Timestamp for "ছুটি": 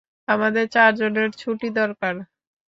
1.33-1.67